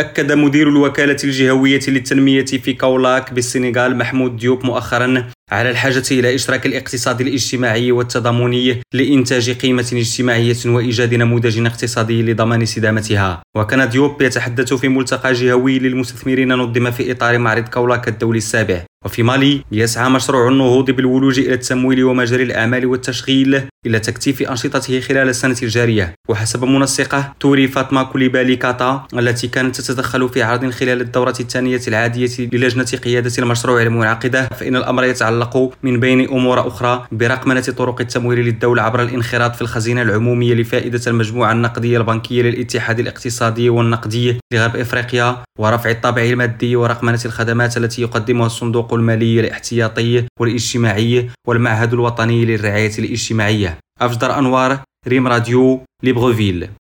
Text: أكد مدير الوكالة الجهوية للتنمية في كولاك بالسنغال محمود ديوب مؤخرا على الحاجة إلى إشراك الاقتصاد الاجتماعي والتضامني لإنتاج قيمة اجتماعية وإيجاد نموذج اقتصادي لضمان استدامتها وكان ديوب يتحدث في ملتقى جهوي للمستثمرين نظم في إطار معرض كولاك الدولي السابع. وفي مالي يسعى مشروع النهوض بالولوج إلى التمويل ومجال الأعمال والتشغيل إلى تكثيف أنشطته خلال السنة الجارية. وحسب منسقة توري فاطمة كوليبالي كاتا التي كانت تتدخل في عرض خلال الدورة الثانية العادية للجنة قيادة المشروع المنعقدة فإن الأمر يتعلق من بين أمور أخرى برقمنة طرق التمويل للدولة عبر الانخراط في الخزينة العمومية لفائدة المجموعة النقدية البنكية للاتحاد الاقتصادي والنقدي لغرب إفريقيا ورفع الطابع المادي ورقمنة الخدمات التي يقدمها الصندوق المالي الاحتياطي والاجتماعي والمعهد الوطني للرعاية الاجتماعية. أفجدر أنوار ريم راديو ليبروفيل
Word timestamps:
أكد 0.00 0.32
مدير 0.32 0.68
الوكالة 0.68 1.16
الجهوية 1.24 1.80
للتنمية 1.88 2.44
في 2.44 2.72
كولاك 2.72 3.32
بالسنغال 3.32 3.96
محمود 3.96 4.36
ديوب 4.36 4.66
مؤخرا 4.66 5.30
على 5.52 5.70
الحاجة 5.70 6.02
إلى 6.10 6.34
إشراك 6.34 6.66
الاقتصاد 6.66 7.20
الاجتماعي 7.20 7.92
والتضامني 7.92 8.80
لإنتاج 8.94 9.50
قيمة 9.50 9.88
اجتماعية 9.92 10.56
وإيجاد 10.66 11.14
نموذج 11.14 11.66
اقتصادي 11.66 12.22
لضمان 12.22 12.62
استدامتها 12.62 13.42
وكان 13.56 13.88
ديوب 13.88 14.22
يتحدث 14.22 14.74
في 14.74 14.88
ملتقى 14.88 15.32
جهوي 15.32 15.78
للمستثمرين 15.78 16.52
نظم 16.52 16.90
في 16.90 17.12
إطار 17.12 17.38
معرض 17.38 17.68
كولاك 17.68 18.08
الدولي 18.08 18.38
السابع. 18.38 18.84
وفي 19.04 19.22
مالي 19.22 19.64
يسعى 19.72 20.10
مشروع 20.10 20.48
النهوض 20.48 20.90
بالولوج 20.90 21.38
إلى 21.38 21.54
التمويل 21.54 22.04
ومجال 22.04 22.40
الأعمال 22.40 22.86
والتشغيل 22.86 23.62
إلى 23.86 24.00
تكثيف 24.00 24.42
أنشطته 24.42 25.00
خلال 25.00 25.28
السنة 25.28 25.56
الجارية. 25.62 26.14
وحسب 26.28 26.64
منسقة 26.64 27.32
توري 27.40 27.68
فاطمة 27.68 28.02
كوليبالي 28.02 28.56
كاتا 28.56 29.06
التي 29.14 29.48
كانت 29.48 29.80
تتدخل 29.80 30.28
في 30.28 30.42
عرض 30.42 30.70
خلال 30.70 31.00
الدورة 31.00 31.34
الثانية 31.40 31.80
العادية 31.88 32.30
للجنة 32.38 32.84
قيادة 33.04 33.32
المشروع 33.38 33.82
المنعقدة 33.82 34.48
فإن 34.48 34.76
الأمر 34.76 35.04
يتعلق 35.04 35.72
من 35.82 36.00
بين 36.00 36.28
أمور 36.28 36.68
أخرى 36.68 37.06
برقمنة 37.12 37.60
طرق 37.60 38.00
التمويل 38.00 38.38
للدولة 38.38 38.82
عبر 38.82 39.02
الانخراط 39.02 39.56
في 39.56 39.62
الخزينة 39.62 40.02
العمومية 40.02 40.54
لفائدة 40.54 41.00
المجموعة 41.06 41.52
النقدية 41.52 41.98
البنكية 41.98 42.42
للاتحاد 42.42 43.00
الاقتصادي 43.00 43.70
والنقدي 43.70 44.38
لغرب 44.52 44.76
إفريقيا 44.76 45.36
ورفع 45.58 45.90
الطابع 45.90 46.22
المادي 46.22 46.76
ورقمنة 46.76 47.20
الخدمات 47.24 47.76
التي 47.76 48.02
يقدمها 48.02 48.46
الصندوق 48.46 48.93
المالي 48.94 49.40
الاحتياطي 49.40 50.24
والاجتماعي 50.40 51.30
والمعهد 51.46 51.92
الوطني 51.92 52.44
للرعاية 52.44 52.98
الاجتماعية. 52.98 53.78
أفجدر 54.00 54.38
أنوار 54.38 54.78
ريم 55.08 55.28
راديو 55.28 55.80
ليبروفيل 56.02 56.68